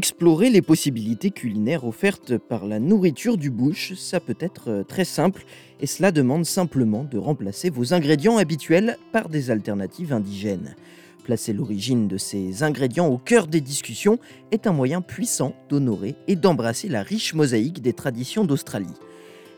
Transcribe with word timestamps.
Explorer 0.00 0.48
les 0.48 0.62
possibilités 0.62 1.30
culinaires 1.30 1.84
offertes 1.84 2.38
par 2.38 2.64
la 2.64 2.80
nourriture 2.80 3.36
du 3.36 3.50
bush, 3.50 3.92
ça 3.98 4.18
peut 4.18 4.38
être 4.40 4.70
euh, 4.70 4.82
très 4.82 5.04
simple 5.04 5.44
et 5.78 5.86
cela 5.86 6.10
demande 6.10 6.46
simplement 6.46 7.04
de 7.04 7.18
remplacer 7.18 7.68
vos 7.68 7.92
ingrédients 7.92 8.38
habituels 8.38 8.96
par 9.12 9.28
des 9.28 9.50
alternatives 9.50 10.14
indigènes. 10.14 10.74
Placer 11.22 11.52
l'origine 11.52 12.08
de 12.08 12.16
ces 12.16 12.62
ingrédients 12.62 13.08
au 13.08 13.18
cœur 13.18 13.46
des 13.46 13.60
discussions 13.60 14.18
est 14.52 14.66
un 14.66 14.72
moyen 14.72 15.02
puissant 15.02 15.54
d'honorer 15.68 16.14
et 16.28 16.34
d'embrasser 16.34 16.88
la 16.88 17.02
riche 17.02 17.34
mosaïque 17.34 17.82
des 17.82 17.92
traditions 17.92 18.46
d'Australie. 18.46 18.96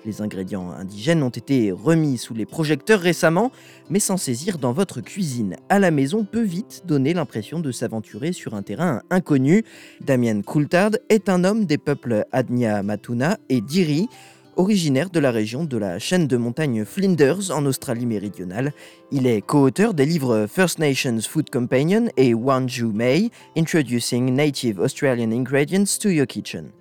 Les 0.04 0.20
ingrédients 0.20 0.70
indigènes 0.70 1.22
ont 1.22 1.28
été 1.28 1.70
remis 1.70 2.18
sous 2.18 2.34
les 2.34 2.46
projecteurs 2.46 3.00
récemment, 3.00 3.52
mais 3.88 4.00
s'en 4.00 4.16
saisir 4.16 4.58
dans 4.58 4.72
votre 4.72 5.00
cuisine 5.00 5.56
à 5.68 5.78
la 5.78 5.92
maison 5.92 6.24
peut 6.24 6.42
vite 6.42 6.82
donner 6.86 7.14
l'impression 7.14 7.60
de 7.60 7.70
s'aventurer 7.70 8.32
sur 8.32 8.54
un 8.54 8.62
terrain 8.62 9.02
inconnu. 9.10 9.64
Damien 10.00 10.42
Coulthard 10.42 10.92
est 11.08 11.28
un 11.28 11.44
homme 11.44 11.66
des 11.66 11.78
peuples 11.78 12.24
Adnia 12.32 12.82
Matuna 12.82 13.38
et 13.48 13.60
Diri, 13.60 14.08
originaire 14.56 15.08
de 15.08 15.20
la 15.20 15.30
région 15.30 15.64
de 15.64 15.76
la 15.76 16.00
chaîne 16.00 16.26
de 16.26 16.36
montagnes 16.36 16.84
Flinders 16.84 17.52
en 17.52 17.64
Australie 17.64 18.06
méridionale. 18.06 18.72
Il 19.12 19.28
est 19.28 19.40
co-auteur 19.40 19.94
des 19.94 20.06
livres 20.06 20.46
First 20.50 20.80
Nations 20.80 21.20
Food 21.20 21.48
Companion 21.48 22.08
et 22.16 22.34
Wanju 22.34 22.86
May, 22.86 23.30
Introducing 23.56 24.34
Native 24.34 24.80
Australian 24.80 25.30
Ingredients 25.30 25.98
to 26.00 26.08
Your 26.08 26.26
Kitchen. 26.26 26.72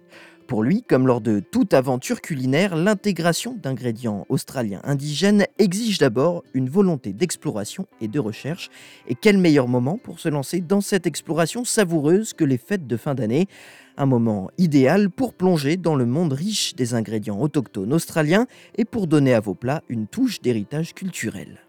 Pour 0.52 0.64
lui, 0.64 0.84
comme 0.84 1.08
lors 1.08 1.22
de 1.22 1.40
toute 1.40 1.74
aventure 1.74 2.20
culinaire, 2.20 2.76
l'intégration 2.76 3.56
d'ingrédients 3.56 4.26
australiens 4.28 4.82
indigènes 4.84 5.46
exige 5.60 5.98
d'abord 5.98 6.44
une 6.54 6.70
volonté 6.70 7.14
d'exploration 7.14 7.88
et 8.02 8.10
de 8.10 8.20
recherche. 8.20 8.70
Et 9.08 9.16
quel 9.16 9.38
meilleur 9.38 9.70
moment 9.70 9.98
pour 9.98 10.20
se 10.20 10.28
lancer 10.28 10.60
dans 10.60 10.82
cette 10.82 11.08
exploration 11.08 11.64
savoureuse 11.64 12.34
que 12.34 12.44
les 12.44 12.58
fêtes 12.58 12.86
de 12.86 12.98
fin 12.98 13.16
d'année? 13.16 13.48
Un 13.96 14.06
moment 14.06 14.52
idéal 14.58 15.10
pour 15.10 15.36
plonger 15.36 15.78
dans 15.78 15.96
le 15.96 16.06
monde 16.06 16.34
riche 16.34 16.76
des 16.76 16.96
ingrédients 16.96 17.40
autochtones 17.40 17.94
australiens 17.94 18.46
et 18.76 18.84
pour 18.84 19.08
donner 19.08 19.34
à 19.34 19.40
vos 19.40 19.56
plats 19.56 19.84
une 19.88 20.06
touche 20.06 20.42
d'héritage 20.42 20.94
culturel. 20.94 21.60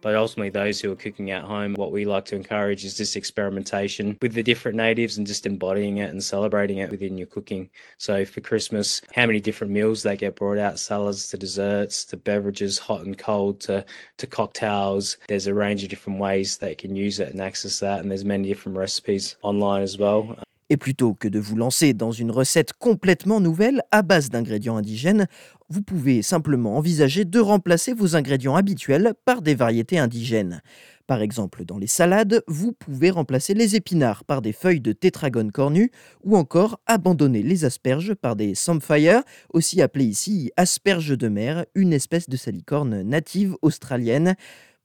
But 0.00 0.14
ultimately, 0.14 0.50
those 0.50 0.80
who 0.80 0.92
are 0.92 0.96
cooking 0.96 1.30
at 1.30 1.44
home, 1.44 1.74
what 1.74 1.92
we 1.92 2.04
like 2.04 2.24
to 2.26 2.36
encourage 2.36 2.84
is 2.84 2.96
this 2.96 3.16
experimentation 3.16 4.16
with 4.22 4.34
the 4.34 4.42
different 4.42 4.76
natives 4.76 5.18
and 5.18 5.26
just 5.26 5.46
embodying 5.46 5.98
it 5.98 6.10
and 6.10 6.22
celebrating 6.22 6.78
it 6.78 6.90
within 6.90 7.18
your 7.18 7.26
cooking. 7.26 7.68
So 7.98 8.24
for 8.24 8.40
Christmas, 8.40 9.02
how 9.12 9.26
many 9.26 9.40
different 9.40 9.72
meals 9.72 10.02
they 10.02 10.16
get 10.16 10.36
brought 10.36 10.58
out 10.58 10.78
salads 10.78 11.28
to 11.28 11.36
desserts 11.36 12.04
to 12.06 12.16
beverages, 12.16 12.78
hot 12.78 13.04
and 13.04 13.16
cold 13.18 13.60
to, 13.60 13.84
to 14.18 14.26
cocktails. 14.26 15.16
There's 15.28 15.46
a 15.46 15.54
range 15.54 15.82
of 15.82 15.88
different 15.88 16.18
ways 16.18 16.56
they 16.56 16.74
can 16.74 16.94
use 16.96 17.20
it 17.20 17.30
and 17.30 17.40
access 17.40 17.80
that. 17.80 18.00
And 18.00 18.10
there's 18.10 18.24
many 18.24 18.48
different 18.48 18.78
recipes 18.78 19.36
online 19.42 19.82
as 19.82 19.98
well. 19.98 20.36
Et 20.70 20.76
plutôt 20.76 21.14
que 21.14 21.28
de 21.28 21.38
vous 21.38 21.56
lancer 21.56 21.94
dans 21.94 22.12
une 22.12 22.30
recette 22.30 22.74
complètement 22.74 23.40
nouvelle 23.40 23.82
à 23.90 24.02
base 24.02 24.28
d'ingrédients 24.28 24.76
indigènes, 24.76 25.26
vous 25.70 25.82
pouvez 25.82 26.22
simplement 26.22 26.76
envisager 26.76 27.24
de 27.24 27.40
remplacer 27.40 27.94
vos 27.94 28.16
ingrédients 28.16 28.56
habituels 28.56 29.14
par 29.24 29.40
des 29.40 29.54
variétés 29.54 29.98
indigènes. 29.98 30.62
Par 31.06 31.22
exemple, 31.22 31.64
dans 31.64 31.78
les 31.78 31.86
salades, 31.86 32.42
vous 32.46 32.72
pouvez 32.72 33.10
remplacer 33.10 33.54
les 33.54 33.76
épinards 33.76 34.24
par 34.24 34.42
des 34.42 34.52
feuilles 34.52 34.82
de 34.82 34.92
tétragone 34.92 35.52
cornu 35.52 35.90
ou 36.22 36.36
encore 36.36 36.80
abandonner 36.86 37.42
les 37.42 37.64
asperges 37.64 38.12
par 38.12 38.36
des 38.36 38.54
samphire, 38.54 39.22
aussi 39.54 39.80
appelées 39.80 40.04
ici 40.04 40.52
asperges 40.58 41.16
de 41.16 41.28
mer, 41.28 41.64
une 41.74 41.94
espèce 41.94 42.28
de 42.28 42.36
salicorne 42.36 43.00
native 43.00 43.56
australienne. 43.62 44.36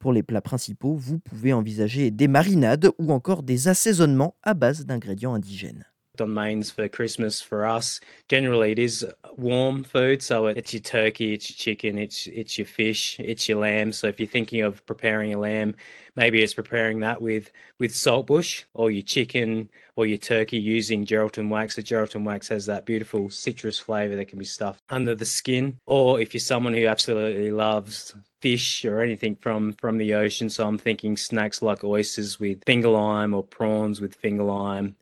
Pour 0.04 0.12
les 0.12 0.22
plats 0.22 0.42
principaux, 0.42 0.96
vous 0.98 1.18
pouvez 1.18 1.54
envisager 1.54 2.12
des 2.12 2.28
marinades 2.28 2.92
ou 3.00 3.14
encore 3.14 3.42
des 3.42 3.70
assaisonnements 3.70 4.36
à 4.44 4.54
base 4.54 4.86
d'ingrédients 4.86 5.34
indigènes. 5.34 5.86
On 6.22 6.32
mains 6.32 6.70
for 6.70 6.88
Christmas 6.88 7.42
for 7.42 7.66
us. 7.66 8.00
Generally, 8.30 8.74
it 8.74 8.80
is 8.80 9.06
warm 9.36 9.84
food, 9.84 10.22
so 10.22 10.46
it's 10.46 10.72
your 10.72 10.82
turkey, 10.82 11.34
it's 11.34 11.50
your 11.50 11.58
chicken, 11.58 11.98
it's 11.98 12.28
it's 12.28 12.56
your 12.58 12.68
fish, 12.68 13.20
it's 13.20 13.50
your 13.50 13.58
lamb. 13.60 13.92
So 13.92 14.08
if 14.08 14.20
you're 14.20 14.28
thinking 14.28 14.62
of 14.62 14.86
preparing 14.86 15.34
a 15.34 15.40
lamb, 15.40 15.76
maybe 16.16 16.44
it's 16.44 16.54
preparing 16.54 17.00
that 17.00 17.20
with 17.20 17.52
with 17.80 17.96
saltbush 17.96 18.64
or 18.76 18.92
your 18.92 19.02
chicken 19.02 19.70
or 19.96 20.06
your 20.06 20.20
turkey 20.20 20.60
using 20.60 21.04
Geraldton 21.04 21.50
wax. 21.50 21.76
The 21.76 21.82
Geraldton 21.82 22.24
wax 22.24 22.48
has 22.50 22.68
that 22.68 22.86
beautiful 22.86 23.32
citrus 23.32 23.80
flavor 23.80 24.16
that 24.16 24.28
can 24.28 24.38
be 24.38 24.46
stuffed 24.46 24.84
under 24.90 25.16
the 25.16 25.26
skin. 25.26 25.80
Or 25.88 26.20
if 26.20 26.36
you're 26.36 26.42
someone 26.42 26.76
who 26.76 26.86
absolutely 26.86 27.52
loves 27.52 28.14
fish 28.40 28.86
or 28.86 29.02
anything 29.02 29.36
from 29.38 29.74
from 29.74 29.98
the 29.98 30.14
ocean, 30.14 30.52
so 30.52 30.68
I'm 30.68 30.78
thinking 30.78 31.18
snacks 31.18 31.64
like 31.64 31.84
oysters 31.84 32.40
with 32.40 32.64
finger 32.68 32.90
lime 32.90 33.34
or 33.34 33.44
prawns 33.44 34.00
with 34.00 34.14
finger 34.14 34.44
lime 34.44 34.96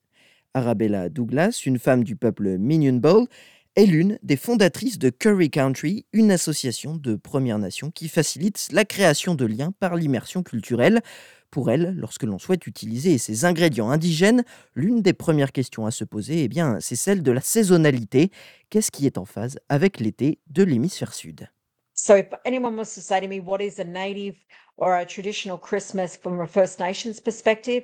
Arabella 0.54 1.10
Douglas, 1.10 1.64
une 1.66 1.80
femme 1.80 2.04
du 2.04 2.16
peuple 2.16 2.58
Minion 2.58 2.94
Bowl, 2.94 3.28
est 3.76 3.86
l'une 3.86 4.20
des 4.22 4.36
fondatrices 4.36 5.00
de 5.00 5.10
Curry 5.10 5.50
Country, 5.50 6.06
une 6.12 6.32
association 6.32 6.96
de 6.96 7.16
Premières 7.16 7.60
Nations 7.60 7.90
qui 7.90 8.10
facilite 8.10 8.68
la 8.72 8.84
création 8.84 9.34
de 9.34 9.46
liens 9.46 9.72
par 9.80 9.96
l'immersion 9.96 10.44
culturelle. 10.44 11.02
Pour 11.52 11.72
elle, 11.72 11.96
lorsque 11.96 12.24
l'on 12.24 12.40
souhaite 12.40 12.68
utiliser 12.68 13.18
ces 13.18 13.46
ingrédients 13.46 13.90
indigènes, 13.90 14.44
l'une 14.76 15.02
des 15.02 15.14
premières 15.14 15.52
questions 15.52 15.86
à 15.86 15.92
se 15.92 16.04
poser, 16.04 16.44
eh 16.44 16.48
bien, 16.48 16.80
c'est 16.80 16.96
celle 16.96 17.24
de 17.24 17.32
la 17.32 17.42
saisonnalité. 17.42 18.32
Qu'est-ce 18.70 18.92
qui 18.92 19.06
est 19.06 19.18
en 19.18 19.26
phase 19.26 19.58
avec 19.70 20.00
l'été 20.00 20.40
de 20.48 20.64
l'hémisphère 20.64 21.14
sud? 21.14 21.50
So 21.94 22.16
if 22.16 22.28
anyone 22.46 22.76
wants 22.76 22.96
to 22.96 23.02
say 23.02 23.22
to 23.22 23.28
me 23.28 23.40
what 23.40 23.62
is 23.62 23.80
a 23.80 23.84
native 23.84 24.36
or 24.78 24.94
a 24.94 25.06
traditional 25.06 25.58
Christmas 25.58 26.18
from 26.18 26.42
a 26.42 26.48
First 26.48 26.80
Nations 26.80 27.22
perspective, 27.22 27.84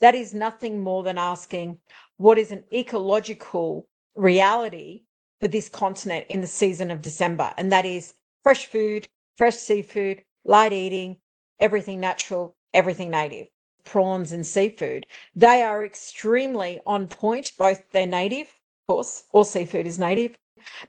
that 0.00 0.14
is 0.14 0.34
nothing 0.34 0.82
more 0.82 1.02
than 1.02 1.18
asking 1.18 1.78
what 2.16 2.38
is 2.38 2.52
an 2.52 2.64
ecological 2.72 3.86
reality 4.14 5.02
for 5.40 5.48
this 5.48 5.68
continent 5.68 6.26
in 6.28 6.40
the 6.40 6.46
season 6.46 6.90
of 6.90 7.02
December. 7.02 7.52
And 7.56 7.72
that 7.72 7.86
is 7.86 8.14
fresh 8.42 8.66
food, 8.66 9.08
fresh 9.36 9.56
seafood, 9.56 10.22
light 10.44 10.72
eating, 10.72 11.16
everything 11.58 12.00
natural, 12.00 12.56
everything 12.74 13.10
native. 13.10 13.48
Prawns 13.84 14.32
and 14.32 14.46
seafood, 14.46 15.06
they 15.34 15.62
are 15.62 15.84
extremely 15.84 16.80
on 16.86 17.08
point. 17.08 17.52
Both 17.58 17.90
they're 17.90 18.06
native, 18.06 18.46
of 18.46 18.94
course, 18.94 19.24
all 19.32 19.44
seafood 19.44 19.86
is 19.86 19.98
native, 19.98 20.36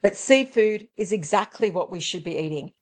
but 0.01 0.17
seafood 0.17 0.87
is 0.97 1.13
exactly 1.13 1.71
what 1.71 1.89
we 1.89 2.01
should 2.01 2.23
be 2.23 2.37
eating. 2.37 2.73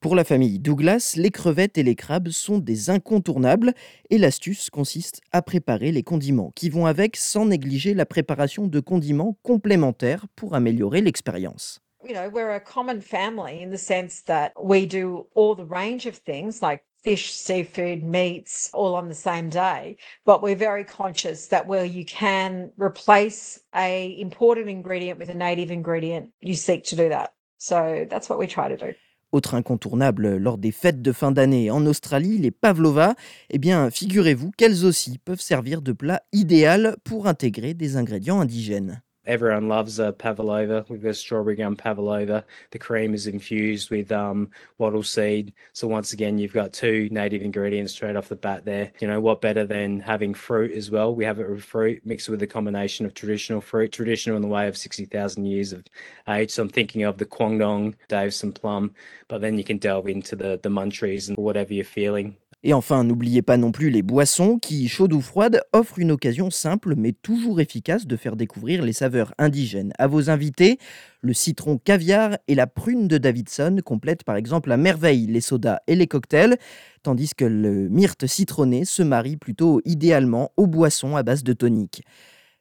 Pour 0.00 0.16
la 0.16 0.24
famille 0.24 0.58
Douglas, 0.58 1.12
les 1.18 1.28
crevettes 1.28 1.76
et 1.76 1.82
les 1.82 1.94
crabes 1.94 2.30
sont 2.30 2.56
des 2.56 2.88
incontournables 2.88 3.74
et 4.08 4.16
l'astuce 4.16 4.70
consiste 4.70 5.20
à 5.30 5.42
préparer 5.42 5.92
les 5.92 6.02
condiments 6.02 6.52
qui 6.56 6.70
vont 6.70 6.86
avec 6.86 7.16
sans 7.16 7.44
négliger 7.44 7.92
la 7.92 8.06
préparation 8.06 8.66
de 8.66 8.80
condiments 8.80 9.36
complémentaires 9.42 10.24
pour 10.36 10.54
améliorer 10.54 11.02
l'expérience. 11.02 11.82
You 12.02 12.14
know, 12.14 12.30
we're 12.32 12.54
a 12.54 12.60
common 12.60 13.02
family 13.02 13.62
in 13.62 13.70
the 13.70 13.76
sense 13.76 14.22
that 14.24 14.52
we 14.58 14.86
do 14.86 15.26
all 15.34 15.54
the 15.54 15.68
range 15.68 16.06
of 16.06 16.14
things 16.24 16.62
like 16.62 16.82
fish, 17.04 17.30
seafood, 17.34 18.02
meats 18.02 18.70
all 18.72 18.94
on 18.94 19.06
the 19.06 19.14
same 19.14 19.50
day, 19.50 19.98
but 20.24 20.42
we're 20.42 20.56
very 20.56 20.82
conscious 20.82 21.48
that 21.48 21.66
where 21.66 21.84
you 21.84 22.06
can 22.06 22.72
replace 22.78 23.60
a 23.74 24.18
important 24.18 24.70
ingredient 24.70 25.18
with 25.18 25.28
a 25.28 25.34
native 25.34 25.70
ingredient, 25.70 26.30
you 26.40 26.54
seek 26.54 26.84
to 26.84 26.96
do 26.96 27.10
that. 27.10 27.34
So 27.58 28.06
that's 28.08 28.30
what 28.30 28.38
we 28.38 28.46
try 28.46 28.68
to 28.70 28.78
do. 28.78 28.94
Autre 29.32 29.54
incontournable 29.54 30.36
lors 30.36 30.58
des 30.58 30.72
fêtes 30.72 31.02
de 31.02 31.12
fin 31.12 31.30
d'année 31.30 31.70
en 31.70 31.86
Australie, 31.86 32.38
les 32.38 32.50
pavlova, 32.50 33.14
eh 33.50 33.58
bien, 33.58 33.88
figurez-vous 33.90 34.50
qu'elles 34.50 34.84
aussi 34.84 35.18
peuvent 35.18 35.40
servir 35.40 35.82
de 35.82 35.92
plat 35.92 36.22
idéal 36.32 36.96
pour 37.04 37.28
intégrer 37.28 37.74
des 37.74 37.96
ingrédients 37.96 38.40
indigènes. 38.40 39.02
Everyone 39.26 39.68
loves 39.68 39.98
a 39.98 40.12
pavlova. 40.12 40.86
We've 40.88 41.02
got 41.02 41.14
strawberry 41.14 41.54
gum 41.54 41.76
pavlova. 41.76 42.42
The 42.70 42.78
cream 42.78 43.12
is 43.12 43.26
infused 43.26 43.90
with 43.90 44.10
um, 44.10 44.50
wattle 44.78 45.02
seed. 45.02 45.52
So 45.74 45.86
once 45.86 46.14
again, 46.14 46.38
you've 46.38 46.54
got 46.54 46.72
two 46.72 47.06
native 47.10 47.42
ingredients 47.42 47.92
straight 47.92 48.16
off 48.16 48.30
the 48.30 48.36
bat 48.36 48.64
there. 48.64 48.92
You 48.98 49.08
know, 49.08 49.20
what 49.20 49.42
better 49.42 49.66
than 49.66 50.00
having 50.00 50.32
fruit 50.32 50.72
as 50.72 50.90
well? 50.90 51.14
We 51.14 51.26
have 51.26 51.38
it 51.38 51.50
with 51.50 51.62
fruit 51.62 52.04
mixed 52.06 52.30
with 52.30 52.42
a 52.42 52.46
combination 52.46 53.04
of 53.04 53.12
traditional 53.12 53.60
fruit, 53.60 53.92
traditional 53.92 54.36
in 54.36 54.42
the 54.42 54.48
way 54.48 54.68
of 54.68 54.76
60,000 54.78 55.44
years 55.44 55.74
of 55.74 55.84
age. 56.26 56.50
So 56.50 56.62
I'm 56.62 56.70
thinking 56.70 57.02
of 57.02 57.18
the 57.18 57.26
Kwangdong, 57.26 57.96
Davison 58.08 58.52
plum, 58.52 58.94
but 59.28 59.42
then 59.42 59.58
you 59.58 59.64
can 59.64 59.76
delve 59.76 60.08
into 60.08 60.34
the, 60.34 60.58
the 60.62 60.70
munchies 60.70 61.28
and 61.28 61.36
whatever 61.36 61.74
you're 61.74 61.84
feeling. 61.84 62.36
Et 62.62 62.74
enfin, 62.74 63.04
n'oubliez 63.04 63.40
pas 63.40 63.56
non 63.56 63.72
plus 63.72 63.88
les 63.88 64.02
boissons 64.02 64.58
qui, 64.58 64.86
chaudes 64.86 65.14
ou 65.14 65.22
froides, 65.22 65.62
offrent 65.72 65.98
une 65.98 66.10
occasion 66.10 66.50
simple 66.50 66.94
mais 66.94 67.12
toujours 67.12 67.58
efficace 67.58 68.06
de 68.06 68.16
faire 68.16 68.36
découvrir 68.36 68.82
les 68.82 68.92
saveurs 68.92 69.32
indigènes 69.38 69.94
à 69.98 70.06
vos 70.06 70.28
invités. 70.28 70.78
Le 71.22 71.32
citron 71.32 71.78
caviar 71.78 72.36
et 72.48 72.54
la 72.54 72.66
prune 72.66 73.08
de 73.08 73.16
Davidson 73.16 73.78
complètent 73.82 74.24
par 74.24 74.36
exemple 74.36 74.70
à 74.72 74.76
merveille 74.76 75.26
les 75.26 75.40
sodas 75.40 75.78
et 75.86 75.96
les 75.96 76.06
cocktails, 76.06 76.58
tandis 77.02 77.30
que 77.34 77.46
le 77.46 77.88
myrte 77.88 78.26
citronné 78.26 78.84
se 78.84 79.02
marie 79.02 79.38
plutôt 79.38 79.80
idéalement 79.86 80.52
aux 80.58 80.66
boissons 80.66 81.16
à 81.16 81.22
base 81.22 81.42
de 81.42 81.54
tonique. 81.54 82.02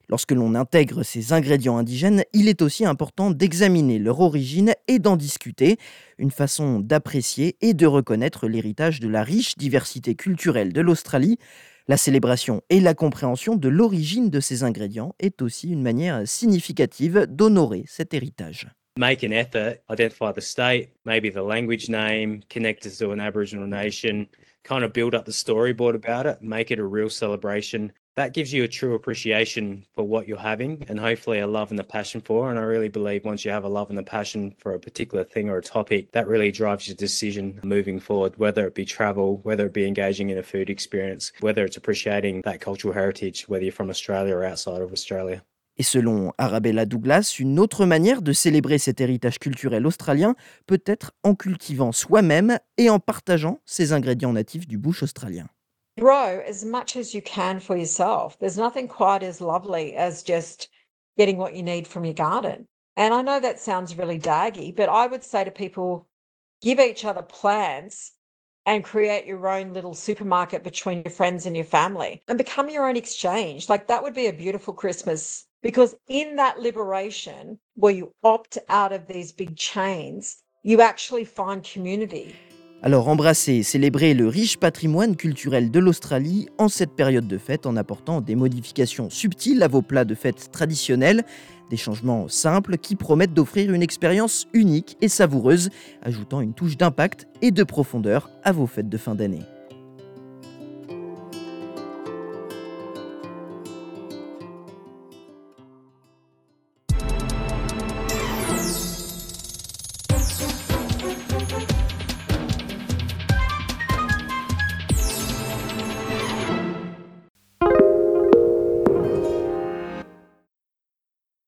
Lorsque 0.09 0.31
l'on 0.31 0.55
intègre 0.55 1.03
ces 1.03 1.33
ingrédients 1.33 1.77
indigènes, 1.77 2.23
il 2.33 2.47
est 2.47 2.63
aussi 2.63 2.83
important 2.83 3.29
d'examiner 3.29 3.99
leur 3.99 4.21
origine 4.21 4.73
et 4.87 4.97
d'en 4.97 5.15
discuter, 5.15 5.77
une 6.17 6.31
façon 6.31 6.79
d'apprécier 6.79 7.57
et 7.61 7.75
de 7.75 7.85
reconnaître 7.85 8.47
l'héritage 8.47 8.99
de 8.99 9.07
la 9.07 9.23
riche 9.23 9.55
diversité 9.55 10.15
culturelle 10.15 10.73
de 10.73 10.81
l'Australie. 10.81 11.37
La 11.87 11.95
célébration 11.95 12.63
et 12.71 12.79
la 12.79 12.95
compréhension 12.95 13.55
de 13.55 13.69
l'origine 13.69 14.31
de 14.31 14.39
ces 14.39 14.63
ingrédients 14.63 15.13
est 15.19 15.43
aussi 15.43 15.69
une 15.69 15.83
manière 15.83 16.27
significative 16.27 17.27
d'honorer 17.29 17.83
cet 17.87 18.15
héritage. 18.15 18.67
Make 18.97 19.23
an 19.23 19.31
effort, 19.31 19.75
identify 19.89 20.33
the 20.33 20.41
state, 20.41 20.89
maybe 21.05 21.31
the 21.31 21.37
language 21.37 21.87
name, 21.87 22.41
connect 22.51 22.85
it 22.85 22.97
to 22.97 23.11
an 23.11 23.19
Aboriginal 23.19 23.67
nation, 23.67 24.27
kind 24.63 24.83
of 24.83 24.91
build 24.91 25.13
up 25.13 25.25
the 25.25 25.31
storyboard 25.31 25.95
about 25.95 26.25
it, 26.25 26.41
make 26.41 26.71
it 26.71 26.79
a 26.79 26.83
real 26.83 27.09
celebration. 27.09 27.91
That 28.19 28.33
gives 28.33 28.51
you 28.51 28.65
a 28.65 28.67
true 28.67 28.95
appreciation 28.95 29.85
for 29.95 30.03
what 30.03 30.27
you're 30.27 30.37
having 30.37 30.83
and 30.89 30.99
hopefully 30.99 31.39
a 31.39 31.47
love 31.47 31.71
and 31.71 31.79
a 31.79 31.85
passion 31.85 32.19
for. 32.19 32.49
And 32.49 32.59
I 32.59 32.63
really 32.63 32.89
believe 32.89 33.23
once 33.23 33.45
you 33.45 33.51
have 33.51 33.63
a 33.63 33.69
love 33.69 33.89
and 33.89 33.97
a 33.97 34.03
passion 34.03 34.53
for 34.57 34.73
a 34.73 34.79
particular 34.79 35.23
thing 35.23 35.47
or 35.47 35.59
a 35.59 35.61
topic, 35.61 36.11
that 36.11 36.27
really 36.27 36.51
drives 36.51 36.85
your 36.89 36.97
decision 36.97 37.61
moving 37.63 37.97
forward, 37.97 38.33
whether 38.35 38.67
it 38.67 38.75
be 38.75 38.83
travel, 38.83 39.39
whether 39.43 39.67
it 39.67 39.73
be 39.73 39.87
engaging 39.87 40.31
in 40.31 40.37
a 40.37 40.43
food 40.43 40.69
experience, 40.69 41.31
whether 41.39 41.63
it's 41.63 41.77
appreciating 41.77 42.41
that 42.43 42.59
cultural 42.59 42.93
heritage, 42.93 43.47
whether 43.47 43.63
you're 43.63 43.71
from 43.71 43.89
Australia 43.89 44.35
or 44.35 44.43
outside 44.43 44.81
of 44.81 44.91
Australia. 44.91 45.41
Et 45.77 45.83
selon 45.83 46.33
Arabella 46.37 46.85
Douglas, 46.85 47.37
une 47.39 47.57
autre 47.57 47.85
manière 47.85 48.21
de 48.21 48.33
célébrer 48.33 48.79
cet 48.79 48.99
héritage 48.99 49.39
culturel 49.39 49.87
australien 49.87 50.35
peut 50.67 50.83
être 50.85 51.13
en 51.23 51.35
cultivant 51.35 51.93
soi-même 51.93 52.59
et 52.77 52.89
en 52.89 52.99
partageant 52.99 53.61
ces 53.63 53.93
ingrédients 53.93 54.33
natifs 54.33 54.67
du 54.67 54.77
bush 54.77 55.03
australien. 55.03 55.47
Grow 55.99 56.39
as 56.39 56.63
much 56.63 56.95
as 56.95 57.13
you 57.13 57.21
can 57.21 57.59
for 57.59 57.75
yourself. 57.75 58.39
There's 58.39 58.57
nothing 58.57 58.87
quite 58.87 59.21
as 59.21 59.41
lovely 59.41 59.95
as 59.95 60.23
just 60.23 60.69
getting 61.17 61.35
what 61.35 61.55
you 61.55 61.61
need 61.61 61.87
from 61.87 62.05
your 62.05 62.13
garden. 62.13 62.67
And 62.95 63.13
I 63.13 63.21
know 63.21 63.39
that 63.41 63.59
sounds 63.59 63.97
really 63.97 64.17
daggy, 64.17 64.73
but 64.73 64.87
I 64.87 65.07
would 65.07 65.23
say 65.23 65.43
to 65.43 65.51
people 65.51 66.07
give 66.61 66.79
each 66.79 67.03
other 67.03 67.21
plants 67.21 68.13
and 68.65 68.83
create 68.83 69.25
your 69.25 69.45
own 69.47 69.73
little 69.73 69.93
supermarket 69.93 70.63
between 70.63 71.01
your 71.03 71.11
friends 71.11 71.45
and 71.45 71.55
your 71.55 71.65
family 71.65 72.21
and 72.29 72.37
become 72.37 72.69
your 72.69 72.87
own 72.87 72.95
exchange. 72.95 73.67
Like 73.67 73.87
that 73.87 74.01
would 74.01 74.13
be 74.13 74.27
a 74.27 74.33
beautiful 74.33 74.73
Christmas 74.73 75.47
because 75.61 75.95
in 76.07 76.37
that 76.37 76.59
liberation, 76.59 77.59
where 77.75 77.93
you 77.93 78.13
opt 78.23 78.57
out 78.69 78.93
of 78.93 79.07
these 79.07 79.33
big 79.33 79.57
chains, 79.57 80.43
you 80.63 80.81
actually 80.81 81.25
find 81.25 81.63
community. 81.63 82.35
Alors 82.81 83.09
embrasser 83.09 83.55
et 83.55 83.63
célébrer 83.63 84.13
le 84.13 84.29
riche 84.29 84.55
patrimoine 84.55 85.17
culturel 85.17 85.69
de 85.69 85.79
l'Australie 85.79 86.47
en 86.57 86.69
cette 86.69 86.93
période 86.93 87.27
de 87.27 87.37
fête 87.37 87.65
en 87.65 87.75
apportant 87.75 88.21
des 88.21 88.35
modifications 88.35 89.09
subtiles 89.09 89.63
à 89.63 89.67
vos 89.67 89.81
plats 89.81 90.05
de 90.05 90.15
fête 90.15 90.49
traditionnels, 90.53 91.25
des 91.69 91.75
changements 91.75 92.29
simples 92.29 92.77
qui 92.77 92.95
promettent 92.95 93.33
d'offrir 93.33 93.73
une 93.73 93.83
expérience 93.83 94.47
unique 94.53 94.95
et 95.01 95.09
savoureuse, 95.09 95.71
ajoutant 96.01 96.39
une 96.39 96.53
touche 96.53 96.77
d'impact 96.77 97.27
et 97.41 97.51
de 97.51 97.63
profondeur 97.63 98.29
à 98.45 98.53
vos 98.53 98.65
fêtes 98.65 98.89
de 98.89 98.97
fin 98.97 99.13
d'année. 99.13 99.43